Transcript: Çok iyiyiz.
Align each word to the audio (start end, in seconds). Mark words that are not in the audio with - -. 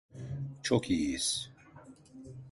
Çok 0.63 0.89
iyiyiz. 0.89 1.51